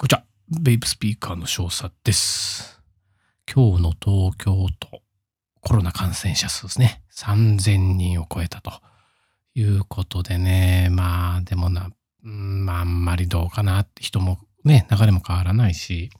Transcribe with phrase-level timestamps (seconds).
[0.00, 0.22] こちは。
[0.62, 2.80] ベイプスピーカーの少佐です。
[3.52, 5.02] 今日の東京都
[5.60, 7.02] コロナ感染者数ですね。
[7.12, 8.70] 3000人を超えたと
[9.56, 10.86] いうことでね。
[10.92, 11.90] まあでもな、
[12.24, 16.10] んまああんまりどうかなって人もね、流れも変わらないし、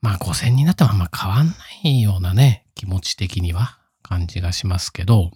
[0.00, 1.54] まあ5000人になってもあんま変わんな
[1.84, 5.30] いようなね、気持ち的には感じがしますけど、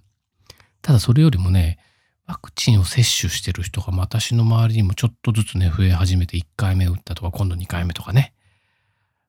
[0.83, 1.79] ただそれよりもね、
[2.27, 8.35] ワクチンを接種してる人が私の周りにもちょっとずつね、増え始めて1回目打ったとか、今度2回目とかね。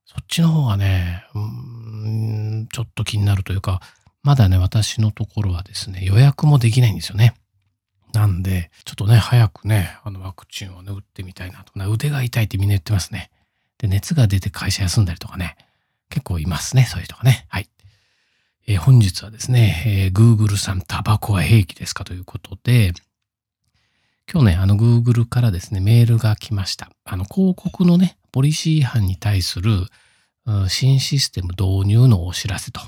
[0.05, 3.81] そっちの方がね、うん、ちょっと気になるというか、
[4.23, 7.35] まだね、私のところはですね、予約もできないんですよね。
[8.13, 11.73] なんで、ちょっとね、早くね、あのワクチンをね、打ってみたいなと。
[11.91, 13.29] 腕が痛いってみんな言ってますね。
[13.77, 15.55] で、熱が出て会社休んだりとかね、
[16.09, 17.45] 結構いますね、そういう人がね。
[17.49, 17.69] はい。
[18.69, 22.91] えー本日はですね、えー Google さんタバコは兵器ですかということで、
[24.29, 26.89] 今日ね、あの Google からですね、メールが来ました。
[27.05, 29.85] あの広告のね、ポリシー違反に対する
[30.67, 32.81] 新システム導入のお知らせと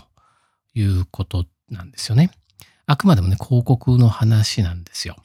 [0.74, 2.32] いうことなんですよね。
[2.86, 5.16] あくまでもね、広告の話なんですよ。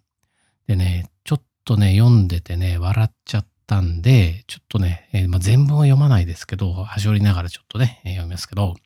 [0.69, 8.77] でね、ちょっとね、読んでてね、笑っちゃったんで、ちょっとね、えーまあ、全文は読まないですけど、端折りながらちょっとね、読みますけど、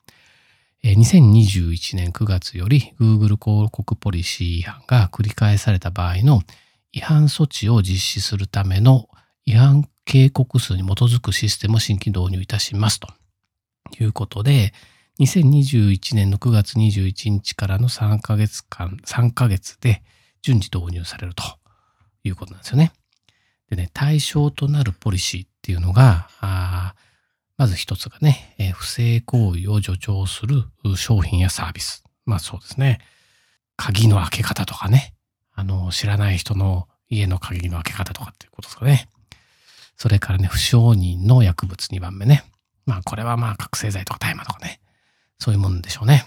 [0.85, 6.43] 2021年9月より Google 広告ポリシー違反が繰り返された場合の
[6.93, 9.09] 違反措置を実施するための
[9.45, 13.09] 違反警告数に基づくシステムを新規導入いたしますと
[14.01, 14.73] いうことで、
[15.21, 20.03] 2021年の9月21日からの3ヶ月間、3ヶ月で
[20.43, 21.43] 順次導入されると
[22.25, 22.93] いうことなんですよね。
[23.69, 26.29] でね、対象となるポリシーっていうのが、
[27.59, 30.65] まず一つがね、えー不正行為を助長する
[30.97, 32.05] 商品やサービス。
[32.25, 33.01] まあそうですね。
[33.77, 35.15] 鍵の開け方とかね。
[35.55, 39.09] あの、知らない人の家の鍵の開け方とかっていうことですかね。
[39.97, 42.45] それからね、不承認の薬物2番目ね。
[42.87, 44.81] まあこれはまあ覚醒剤とか大麻とかね。
[45.41, 46.27] そういうもんでしょうね。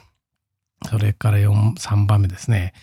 [0.90, 2.74] それから4、3番目ですね。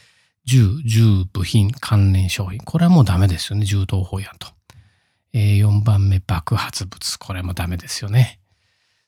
[0.46, 2.60] 銃、銃部品関連商品。
[2.60, 3.66] これはもうダメですよね。
[3.66, 4.48] 銃刀法違反と。
[5.32, 7.18] えー4番目、爆発物。
[7.18, 8.40] これもダメですよね。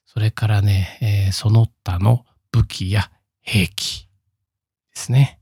[0.06, 3.10] それからね、えーその他の武器や
[3.42, 4.08] 兵器
[4.94, 5.41] ですね。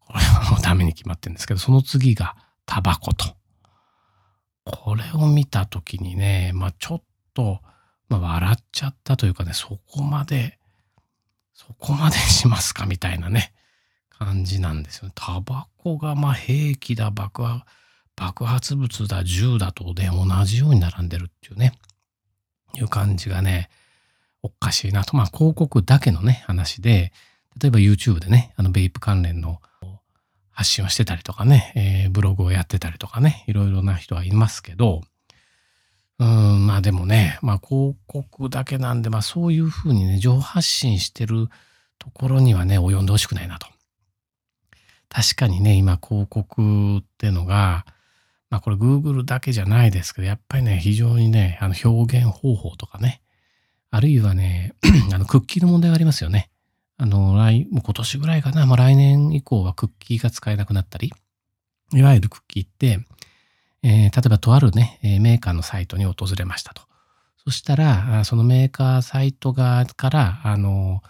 [0.00, 3.36] これはもうダメに決まってるんですけど、その次がタバコと。
[4.64, 7.02] これを見たときにね、まあちょっ
[7.34, 7.60] と、
[8.08, 10.58] まあ笑っちゃったというかね、そこまで、
[11.54, 13.52] そこまでしますかみたいなね、
[14.10, 15.12] 感じなんですよね。
[15.14, 17.66] タバコがまあ兵器だ、爆破、
[18.16, 21.72] 爆発物だ、銃だとね、同じように並んでるっていうね、
[22.74, 23.68] いう感じがね、
[24.42, 25.16] おかしいなと。
[25.16, 27.12] まあ広告だけのね、話で、
[27.60, 29.60] 例えば YouTube でね、あのベイプ関連の
[30.50, 35.02] 発信をしてたりとかね、えーブログをやってたりとかね、いろいろな人はいますけど、
[36.18, 41.48] うん、まあでもね、まあ広告だけなんで、まあそういうふうにね、情報発信してる
[41.98, 43.66] ところにはね、及んでほしくないなと。
[45.08, 47.84] 確かにね、今広告ってのが、
[48.50, 53.22] まあこれ Google だけじゃないですけど、やっぱりね、非常にね、あの表現方法とかね、
[53.90, 54.74] あるいはね、
[55.12, 56.50] あのクッキーの問題がありますよね。
[56.98, 61.12] あの、来、もう今年ぐらいかな、まあ来年以降はクッキーが使えなくなったり、
[61.92, 63.00] いわゆるクッキーって、
[63.82, 66.82] えー例えばとあるね、メーカーのサイトに訪れましたと。
[67.44, 71.02] そしたら、そのメーカーサイト側から、あの、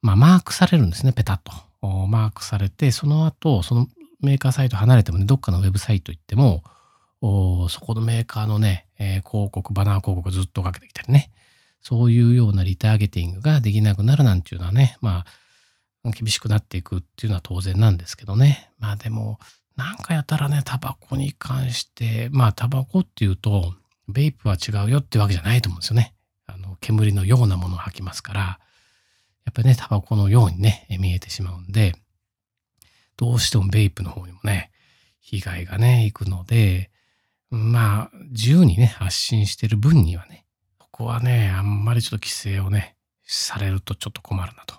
[0.00, 2.06] まあ、マークされるんですね、ペタッと。
[2.06, 3.88] マークされて、その後、その
[4.24, 6.62] メーカーサイト離れてもね、どっかのウェブサイト行っても、
[7.20, 11.30] おそこのメーカーのね、えー広告、バナー広告ずっとかけてきたりね。
[11.80, 15.24] そういうようなリターゲティングができなくなるなんていうのはね、ま
[16.04, 18.70] あ、厳しくなっていくっていうのは当然なんですけどね。
[18.78, 19.38] まあでも、
[19.76, 23.74] なんかやったらね、タバコに関して、まあタバコっていうと、
[24.08, 26.14] ベイプは違うよってわけじゃないと思うんですよね。
[26.46, 31.94] あの、煙のようなものを吐きますから、やっぱりね、タバコのようにね、見えてしまうんで、
[33.16, 34.70] どうしてもベイプの方にもね、
[35.20, 36.90] 被害がね、行くので、
[37.50, 40.44] まあ、自由にね、発信してる分にはね、
[40.78, 42.96] ここはね、あんまりちょっと規制をね、
[43.26, 44.74] されるとちょっと困るなと。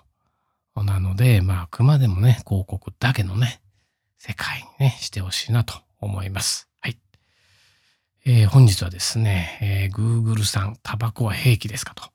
[0.82, 3.60] なので、まあ、あくまでもね、広告だけのね、
[4.18, 6.68] 世界にね、してほしいなと思います。
[6.80, 6.98] はい。
[8.26, 12.10] えー本日はですね、えー Google さん、タバコは兵器ですかと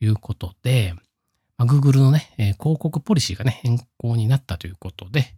[0.00, 0.94] いうことで、
[1.56, 5.34] まあ、Google のね、えー広告ポリシーがね、変更になったということで、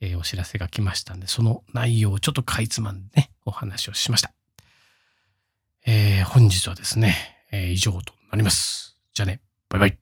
[0.00, 4.32] えーお知らせが来ましたんで、その内容をちょっとかいつまんでね、お話をしました。
[5.86, 7.14] えー本日はですね、
[7.52, 8.96] えー以上となります。
[9.14, 9.99] じゃあね、バイバイ。